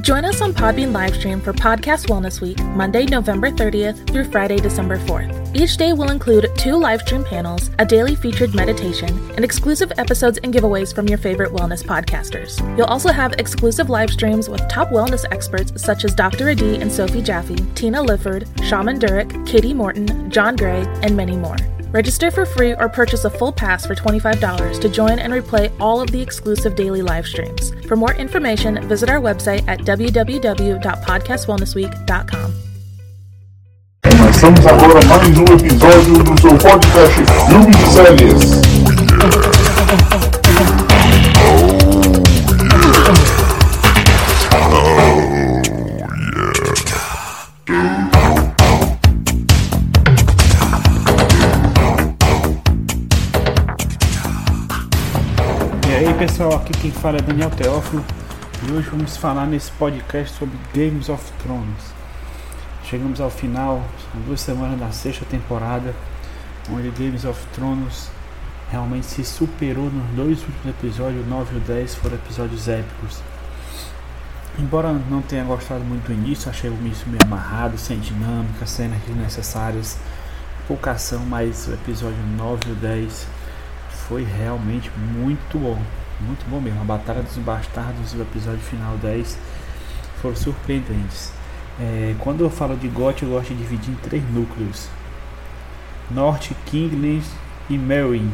[0.00, 4.96] Join us on Podbean Livestream for Podcast Wellness Week, Monday, November 30th through Friday, December
[4.98, 5.56] 4th.
[5.56, 10.54] Each day will include two livestream panels, a daily featured meditation, and exclusive episodes and
[10.54, 12.58] giveaways from your favorite wellness podcasters.
[12.78, 16.48] You'll also have exclusive live streams with top wellness experts such as Dr.
[16.48, 21.56] Adi and Sophie Jaffe, Tina Lifford, Shaman Durek, Katie Morton, John Gray, and many more.
[21.90, 26.00] Register for free or purchase a full pass for $25 to join and replay all
[26.00, 27.72] of the exclusive daily live streams.
[27.86, 32.54] For more information, visit our website at www.podcastwellnessweek.com.
[35.58, 37.18] Episódio do seu podcast
[37.92, 38.62] Séries.
[56.18, 58.04] Pessoal, aqui quem fala é Daniel Teófilo
[58.66, 61.94] e hoje vamos falar nesse podcast sobre Games of Thrones.
[62.82, 65.94] Chegamos ao final, são duas semanas da sexta temporada,
[66.72, 68.10] onde Games of Thrones
[68.68, 73.20] realmente se superou nos dois últimos episódios, o 9 e o 10 foram episódios épicos.
[74.58, 78.98] Embora não tenha gostado muito do início, achei o início meio amarrado, sem dinâmica, cenas
[79.06, 79.96] desnecessárias,
[80.66, 83.26] pouca ação, mas o episódio 9 e o 10
[84.08, 85.80] foi realmente muito bom.
[86.20, 86.80] Muito bom mesmo.
[86.80, 89.38] A Batalha dos Bastardos e o episódio final 10
[90.20, 91.32] foram surpreendentes.
[91.80, 94.88] É, quando eu falo de GOT, eu gosto de dividir em três núcleos:
[96.10, 97.24] Norte, Kingland
[97.70, 98.32] e Meereen.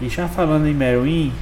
[0.00, 1.32] E já falando em Meereen,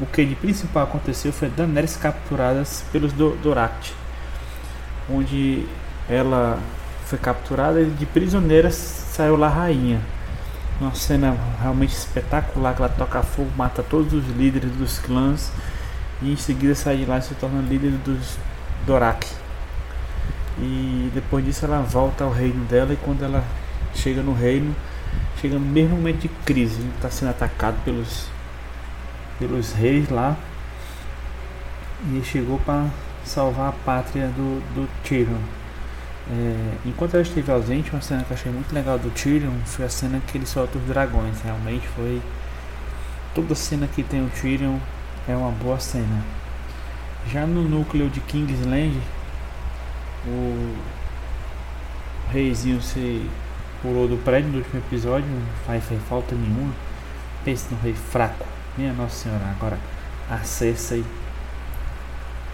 [0.00, 3.38] o que de principal aconteceu foi Daenerys capturadas pelos Do
[5.08, 5.66] onde
[6.08, 6.58] ela
[7.06, 10.00] foi capturada e de prisioneira saiu lá rainha.
[10.80, 15.52] Uma cena realmente espetacular que ela toca fogo, mata todos os líderes dos clãs
[16.20, 18.36] e em seguida sai de lá e se torna líder dos
[18.86, 19.26] Dorak.
[20.58, 23.44] E depois disso ela volta ao reino dela e quando ela
[23.94, 24.74] chega no reino,
[25.40, 28.28] chega no mesmo momento de crise, está sendo atacado pelos
[29.38, 30.36] pelos reis lá
[32.12, 32.86] e chegou para
[33.24, 35.40] salvar a pátria do, do Tyrion.
[36.30, 39.84] É, enquanto ela esteve ausente, uma cena que eu achei muito legal do Tyrion foi
[39.84, 41.40] a cena que ele solta os dragões.
[41.42, 42.20] Realmente foi.
[43.34, 44.78] Toda cena que tem o Tyrion
[45.28, 46.24] é uma boa cena.
[47.30, 48.98] Já no núcleo de Kingsland,
[50.26, 50.76] o
[52.30, 53.28] reizinho se
[53.82, 56.72] pulou do prédio no último episódio, não faz, falta nenhuma.
[57.44, 58.46] Pense no rei fraco.
[58.78, 59.78] Minha Nossa Senhora, agora
[60.30, 61.04] a Cersei.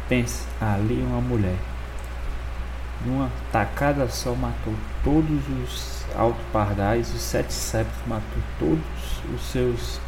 [0.08, 1.69] Pense, ali uma mulher
[3.05, 10.00] numa tacada só matou todos os alto pardais, os sete septos, matou todos os seus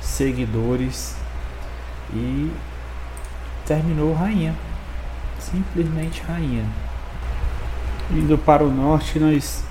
[0.00, 1.16] seguidores
[2.12, 2.50] e
[3.66, 4.54] terminou rainha,
[5.38, 6.64] simplesmente rainha.
[8.10, 9.62] Indo para o norte, nós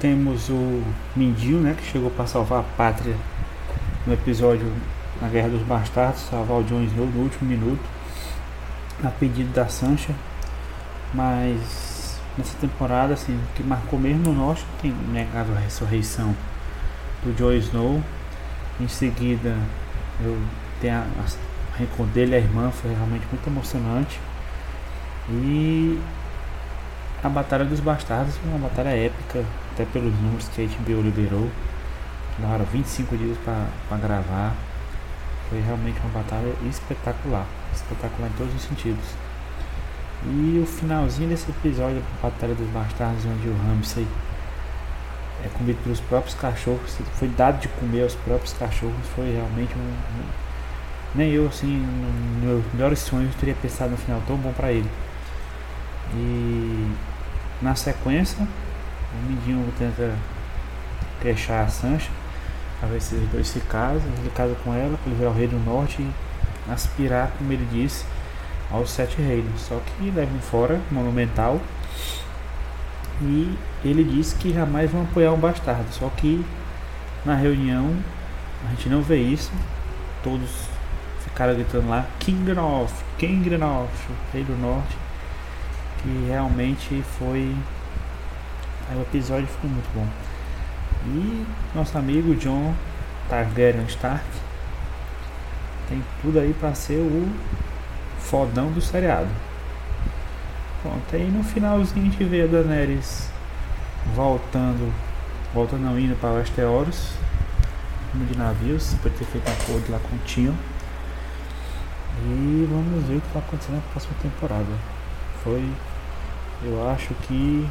[0.00, 0.82] temos o
[1.16, 3.16] Mindinho, né, que chegou para salvar a pátria
[4.06, 4.72] no episódio
[5.20, 7.82] na Guerra dos Bastardos, salvar o Jon no último minuto,
[9.02, 10.14] a pedido da Sancha,
[11.12, 11.87] mas
[12.38, 16.34] nessa temporada, assim, o que marcou mesmo no norte tem negado a ressurreição
[17.24, 18.02] do Jon Snow.
[18.80, 19.56] Em seguida,
[20.20, 20.40] eu
[20.80, 24.20] tenho a, a reencontro dele a irmã foi realmente muito emocionante.
[25.28, 26.00] E
[27.22, 31.50] a Batalha dos Bastardos foi uma batalha épica, até pelos números que a HBO liberou.
[32.38, 34.54] Levaram 25 dias para gravar.
[35.50, 37.46] Foi realmente uma batalha espetacular.
[37.74, 39.27] Espetacular em todos os sentidos.
[40.24, 44.06] E o finalzinho desse episódio, a Batalha dos Bastardos, onde o Ramsay
[45.44, 49.80] é comido pelos próprios cachorros, foi dado de comer aos próprios cachorros, foi realmente um.
[49.80, 50.48] um
[51.14, 54.90] nem eu, assim, nos meus melhores sonhos, teria pensado no final tão bom para ele.
[56.14, 56.92] E
[57.62, 60.14] na sequência, o Mindinho tenta
[61.20, 62.10] queixar a Sancha,
[62.78, 65.32] para ver se os dois se casam, ele casa com ela, para ele ver o
[65.32, 66.12] Rei do Norte e
[66.70, 68.04] aspirar, como ele disse,
[68.70, 69.60] aos sete reinos.
[69.60, 71.60] Só que levam fora monumental
[73.20, 75.92] e ele disse que jamais vão apoiar um bastardo.
[75.92, 76.44] Só que
[77.24, 77.94] na reunião
[78.66, 79.50] a gente não vê isso.
[80.22, 80.50] Todos
[81.24, 83.48] ficaram gritando lá King North, King
[84.32, 84.96] Rei do Norte.
[86.02, 87.54] Que realmente foi.
[88.94, 90.06] O episódio foi muito bom.
[91.06, 91.44] E
[91.74, 92.74] nosso amigo John
[93.28, 94.24] Targaryen Stark
[95.88, 97.28] tem tudo aí para ser o
[98.18, 99.28] fodão do seriado.
[100.82, 103.30] Pronto, aí no finalzinho a gente vê a Daenerys
[104.14, 104.92] voltando,
[105.52, 107.12] voltando não, indo para Westeros,
[108.14, 110.54] de navios, depois de ter feito um acordo lá com o Tio.
[112.24, 114.72] E vamos ver o que vai acontecer na próxima temporada.
[115.44, 115.68] Foi.
[116.64, 117.68] Eu acho que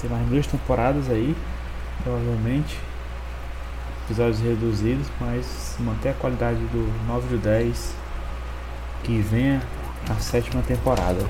[0.00, 1.36] tem mais duas temporadas aí,
[2.02, 2.78] provavelmente.
[4.06, 7.94] Episódios reduzidos, mas manter a qualidade do 9 de 10
[9.02, 9.60] que venha
[10.08, 11.20] a sétima temporada.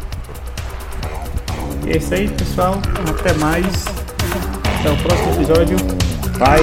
[1.86, 2.80] E é isso aí, pessoal.
[3.18, 3.84] Até mais.
[4.80, 5.76] Até o próximo episódio.
[6.38, 6.60] Bye.